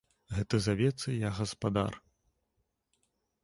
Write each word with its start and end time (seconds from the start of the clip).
Гэта 0.37 0.59
завецца, 0.67 1.07
я 1.17 1.29
гаспадар. 1.41 1.93